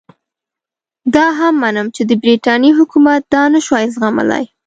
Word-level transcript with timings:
دا 1.15 1.25
هم 1.39 1.53
منم 1.63 1.87
چې 1.95 2.01
د 2.09 2.11
برټانیې 2.23 2.71
حکومت 2.79 3.21
دا 3.33 3.43
نه 3.53 3.59
شوای 3.65 3.85
زغملای. 3.95 4.45